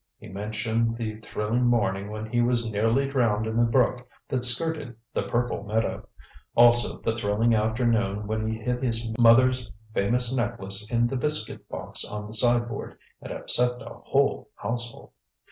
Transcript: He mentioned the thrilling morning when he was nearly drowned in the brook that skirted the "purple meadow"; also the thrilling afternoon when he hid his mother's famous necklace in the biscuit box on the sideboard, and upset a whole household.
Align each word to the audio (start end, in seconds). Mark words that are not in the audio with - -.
He 0.17 0.29
mentioned 0.29 0.97
the 0.97 1.13
thrilling 1.13 1.65
morning 1.65 2.09
when 2.09 2.25
he 2.25 2.41
was 2.41 2.67
nearly 2.67 3.07
drowned 3.07 3.45
in 3.45 3.55
the 3.55 3.63
brook 3.65 3.99
that 4.29 4.43
skirted 4.43 4.95
the 5.13 5.21
"purple 5.21 5.63
meadow"; 5.63 6.07
also 6.55 6.97
the 7.01 7.15
thrilling 7.15 7.53
afternoon 7.53 8.25
when 8.25 8.51
he 8.51 8.57
hid 8.57 8.81
his 8.81 9.13
mother's 9.19 9.71
famous 9.93 10.35
necklace 10.35 10.91
in 10.91 11.05
the 11.05 11.17
biscuit 11.17 11.69
box 11.69 12.03
on 12.03 12.25
the 12.25 12.33
sideboard, 12.33 12.97
and 13.21 13.31
upset 13.31 13.79
a 13.79 13.93
whole 13.93 14.49
household. 14.55 15.11